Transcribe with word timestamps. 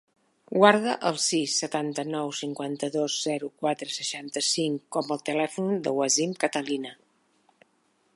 Guarda 0.53 0.93
el 1.09 1.17
sis, 1.23 1.57
setanta-nou, 1.63 2.31
cinquanta-dos, 2.37 3.17
zero, 3.27 3.49
quatre, 3.65 3.89
seixanta-cinc 3.97 4.83
com 4.97 5.13
a 5.17 5.21
telèfon 5.31 5.71
del 5.89 6.01
Wasim 6.01 6.35
Catalina. 6.45 6.95